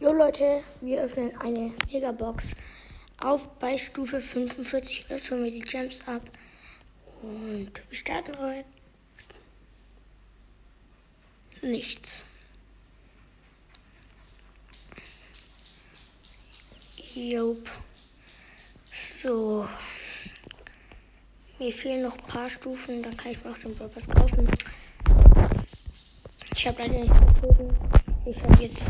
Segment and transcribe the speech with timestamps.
[0.00, 2.56] Jo Leute, wir öffnen eine Megabox
[3.22, 5.04] auf bei Stufe 45.
[5.10, 6.22] Erst holen wir die Gems ab
[7.20, 8.64] und wir starten rein.
[11.60, 12.24] Nichts.
[17.14, 17.68] Jop.
[18.94, 19.68] So.
[21.58, 24.48] Mir fehlen noch ein paar Stufen, dann kann ich mir auch den Brawl kaufen.
[26.56, 27.76] Ich habe leider nicht gezogen.
[28.24, 28.86] Ich habe jetzt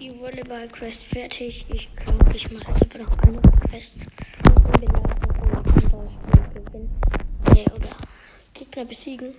[0.00, 1.66] die Volleyball-Quest fertig.
[1.68, 4.06] Ich glaube, ich mache jetzt aber noch andere Quests.
[4.44, 7.00] Und bin zum gewinnen.
[7.54, 7.88] Nee, oder
[8.54, 9.34] Gegner besiegen.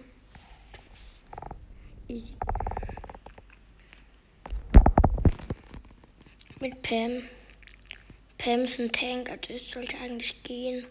[2.08, 2.34] Easy.
[6.60, 7.24] Mit Pam.
[8.38, 10.86] Pam ist ein Tank, also es sollte eigentlich gehen.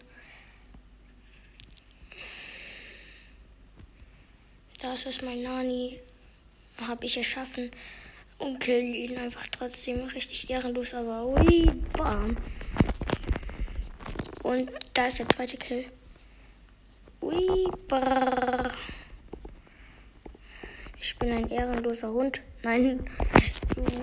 [4.81, 5.99] Da ist mein Nani.
[6.77, 7.71] Habe ich erschaffen
[8.39, 12.37] und killen ihn einfach trotzdem richtig ehrenlos, aber ui, bam.
[14.43, 15.85] Und da ist der zweite Kill.
[17.21, 18.71] Ui, brrr.
[21.01, 22.41] Ich bin ein ehrenloser Hund.
[22.63, 23.05] Nein.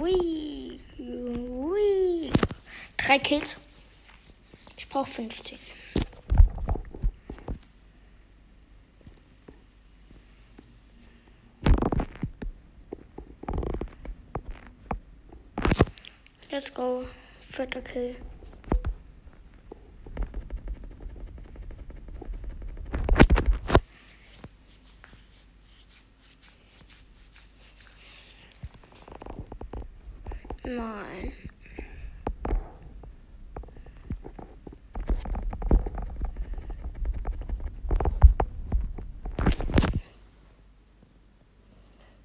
[0.01, 2.31] Ui, ui.
[2.97, 3.57] Drei Kills.
[4.77, 5.59] Ich brauche 15.
[16.57, 17.05] Let's go.
[17.51, 18.17] Vierter Kill.
[30.65, 31.33] Nein.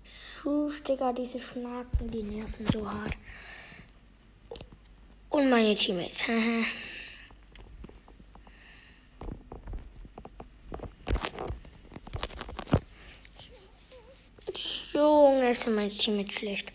[0.05, 3.17] Schuss, Digga, diese Schnaken, die nerven so hart.
[5.41, 6.27] Und meine Teammates.
[14.93, 16.71] Junge, ist mein Teammate schlecht.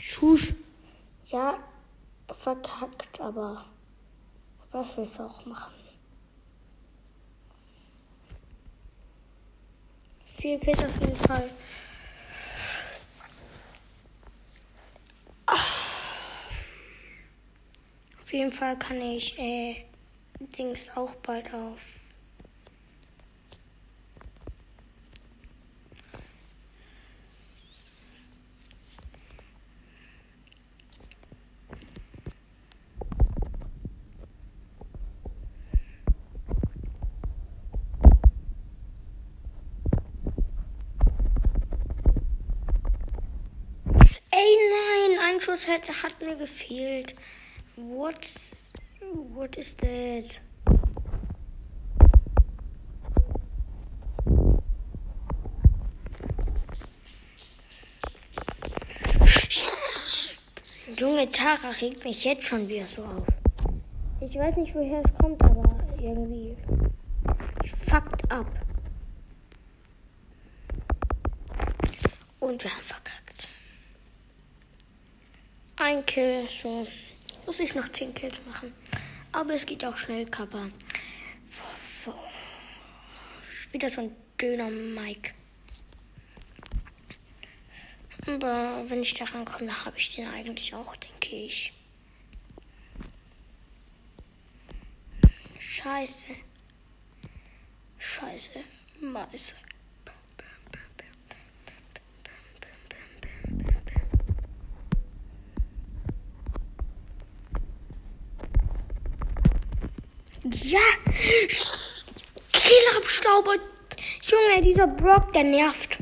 [0.00, 0.54] Schuss.
[1.26, 1.58] Ja,
[2.32, 3.66] verkackt, aber
[4.72, 5.74] was willst du auch machen?
[10.38, 11.50] Vier Kills auf jeden Fall.
[18.28, 19.86] Auf jeden Fall kann ich äh,
[20.38, 21.80] Dings auch bald auf.
[44.30, 47.14] Ey nein, ein Schuss hat, hat mir gefehlt.
[47.78, 48.34] What?
[49.34, 50.40] What is that?
[60.96, 63.26] Junge Tara regt mich jetzt schon wieder so auf.
[64.20, 66.56] Ich weiß nicht, woher es kommt, aber irgendwie
[67.88, 68.46] fuckt ab.
[72.40, 73.46] Und wir haben verkackt.
[75.76, 76.88] Ein Kill, so
[77.48, 78.74] muss ich noch 10 Kills machen.
[79.32, 80.68] Aber es geht auch schnell, Kappa.
[83.72, 85.32] Wieder so ein dünner Mike.
[88.26, 91.72] Aber wenn ich daran komme, habe ich den eigentlich auch, denke ich.
[95.58, 96.26] Scheiße.
[97.96, 98.60] Scheiße.
[99.00, 99.54] Meiße.
[110.54, 110.80] Ja!
[112.52, 113.56] Killabstauber!
[114.22, 115.98] Junge, dieser Brock, der nervt.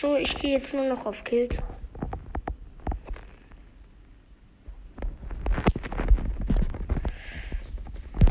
[0.00, 1.56] So, ich gehe jetzt nur noch auf Kills.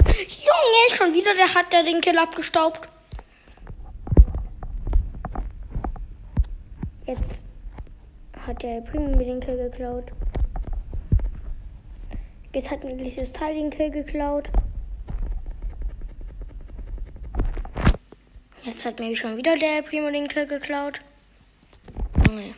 [0.05, 2.87] Junge, schon wieder, der hat der den Kill abgestaubt.
[7.05, 7.43] Jetzt
[8.45, 10.11] hat der mir den Kill geklaut.
[12.53, 14.49] Jetzt hat mir dieses Teil den Kill geklaut.
[18.87, 21.01] Hat mir schon wieder der Primo den Kill geklaut.
[22.25, 22.55] Junge.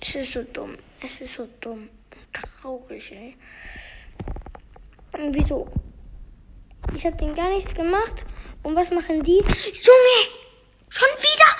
[0.00, 0.76] Es ist so dumm.
[1.02, 1.88] Es ist so dumm.
[2.32, 3.34] Traurig, ey.
[5.14, 5.66] Und wieso?
[6.94, 8.24] Ich habe den gar nichts gemacht
[8.62, 9.38] Und was machen die?
[9.38, 10.20] Junge!
[10.90, 11.50] Schon wieder?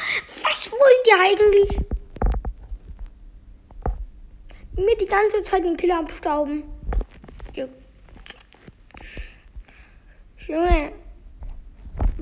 [0.42, 1.78] Was wollen die eigentlich?
[4.76, 6.64] Mir die ganze Zeit den Killer abstauben.
[10.46, 10.92] Junge,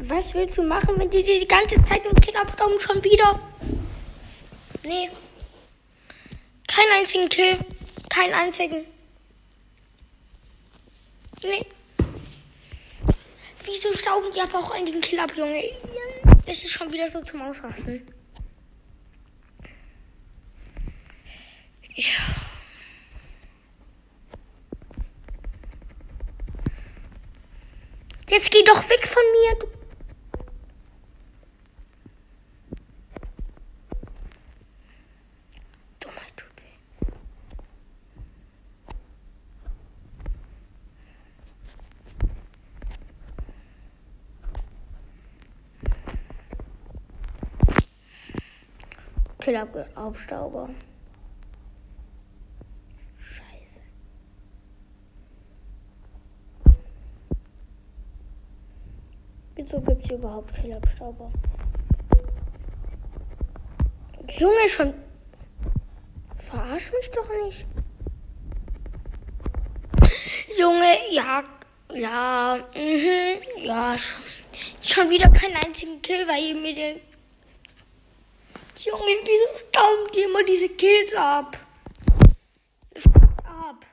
[0.09, 2.79] was willst du machen, wenn die dir die ganze Zeit den Kill abstauben?
[2.81, 3.39] Schon wieder?
[4.83, 5.11] Nee.
[6.67, 7.59] Keinen einzigen Kill.
[8.09, 8.87] Keinen einzigen.
[11.43, 11.67] Nee.
[13.65, 15.63] Wieso stauben die aber auch den Kill ab, Junge?
[16.47, 18.07] Das ist schon wieder so zum Ausrasten.
[21.95, 22.41] Ja.
[28.29, 29.70] Jetzt geh doch weg von mir, du.
[49.51, 50.71] Killer-Aufstauber.
[53.19, 53.81] Scheiße.
[59.57, 61.33] Wieso gibt es überhaupt Killer-Abstauber?
[64.39, 64.95] Junge, schon.
[66.39, 67.67] Verarsch mich doch nicht.
[70.57, 71.43] Junge, ja,
[71.93, 73.97] ja, mhm, ja,
[74.81, 77.10] schon wieder keinen einzigen Kill, weil ihr mir den.
[78.83, 81.59] Junge, wieso stauben die immer diese Kills ab?
[82.95, 83.85] Das fuckt ab.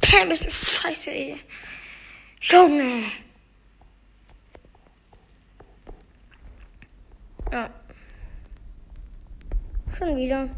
[0.00, 1.40] Pam, bist du scheiße, ey.
[2.40, 3.10] Junge.
[7.50, 7.70] Ja.
[9.98, 10.48] Schon wieder.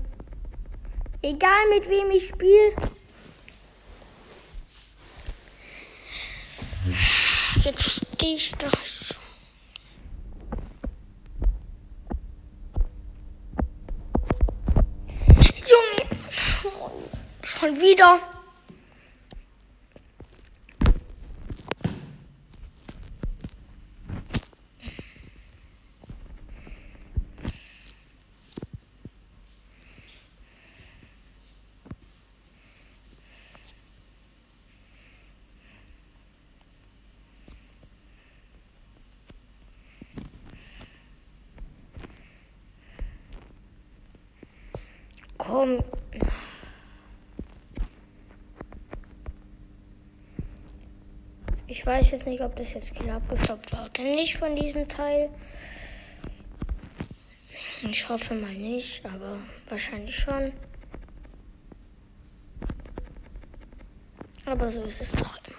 [1.23, 2.75] Egal mit wem ich spiele.
[7.64, 9.17] Jetzt stehe ich da schon.
[15.73, 16.08] Junge.
[17.62, 18.19] Schon wieder.
[45.38, 45.85] Komm.
[51.82, 55.29] Ich weiß jetzt nicht, ob das jetzt Killer abgestoppt war oder nicht von diesem Teil.
[57.82, 59.37] Ich hoffe mal nicht, aber
[59.69, 60.52] wahrscheinlich schon.
[64.44, 65.56] Aber so ist es doch immer.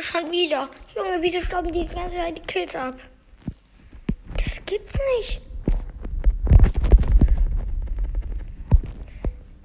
[0.00, 0.70] Schon wieder.
[0.94, 2.94] Junge, wieso die die ganze Zeit die Kills ab?
[4.44, 5.40] Das gibt's nicht.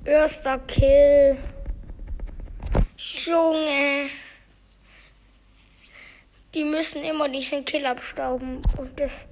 [0.06, 1.38] Erster Kill.
[2.99, 4.09] Junge.
[6.53, 8.61] Die müssen immer diesen Kill abstauben.
[8.77, 9.25] Und das.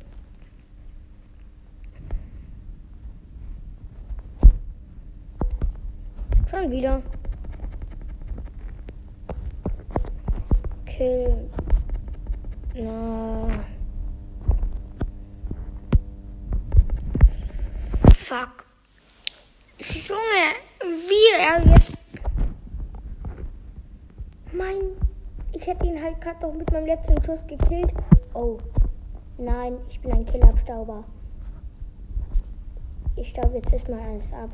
[6.49, 7.03] Schon wieder.
[10.85, 11.49] Kill.
[12.73, 13.65] Na.
[18.13, 18.65] Fuck.
[19.79, 21.97] Junge, wie er jetzt.
[24.53, 24.97] Mein.
[25.53, 25.67] Ich
[26.17, 27.91] halt gerade doch mit meinem letzten Schuss gekillt.
[28.33, 28.57] Oh.
[29.37, 31.03] Nein, ich bin ein Killabstauber.
[33.15, 34.49] Ich staube jetzt erstmal alles ab.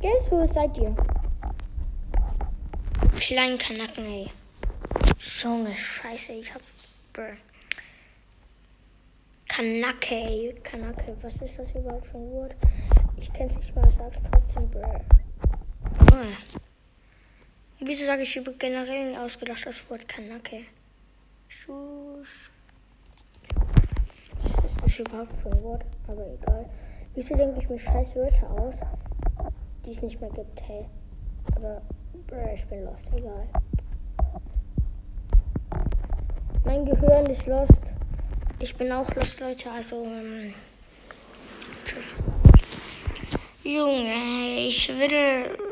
[0.00, 0.94] Guess wo seid ihr?
[3.16, 4.30] Kleinen Kanacken, ey.
[5.18, 6.62] Junge, scheiße, ich hab.
[7.12, 7.36] Brr.
[9.48, 10.54] Kanake, ey.
[10.62, 12.56] Kanake, was ist das überhaupt für ein Wort?
[13.16, 15.00] Ich kenn's nicht mal, sag's trotzdem, brr.
[16.12, 16.69] Oh.
[17.82, 20.66] Wieso sage ich über generell ein ausgedachtes Wort Kanake?
[21.48, 22.50] Schusch.
[24.42, 25.84] Was ist das überhaupt für ein Wort?
[26.06, 26.68] Aber egal.
[27.14, 28.74] Wieso denke ich mir scheiß Wörter aus,
[29.86, 30.60] die es nicht mehr gibt?
[30.60, 30.84] Hey.
[31.56, 31.80] Aber,
[32.26, 33.06] brr, ich bin lost.
[33.16, 33.48] Egal.
[36.66, 37.82] Mein Gehirn ist lost.
[38.58, 39.70] Ich bin auch lost, Leute.
[39.70, 40.52] Also, ähm,
[41.86, 42.14] tschüss.
[43.64, 45.69] Junge, ich will.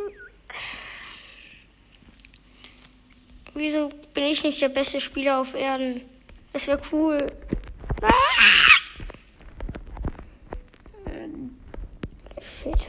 [3.59, 6.03] Wieso bin ich nicht der beste Spieler auf Erden?
[6.53, 7.19] Das wäre cool.
[8.01, 8.09] Ah!
[12.41, 12.89] Shit.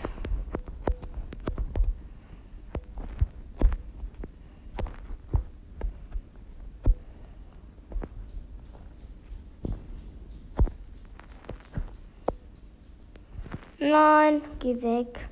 [13.79, 15.29] Nein, geh weg.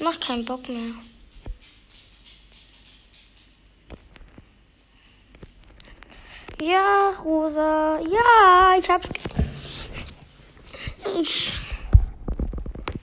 [0.00, 0.94] Macht keinen Bock mehr.
[6.60, 7.98] Ja, Rosa.
[8.00, 9.04] Ja, ich hab.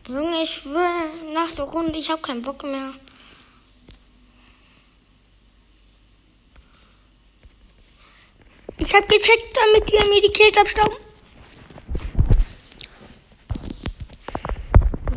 [0.08, 2.94] Junge, ich will nach der Runde, ich hab keinen Bock mehr.
[8.78, 10.98] Ich hab gecheckt, damit wir mir die Kills abstauben.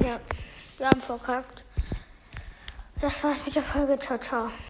[0.03, 0.21] Ja,
[0.77, 1.65] wir haben verkackt.
[3.01, 3.99] Das war's mit der Folge.
[3.99, 4.51] Ciao, ciao.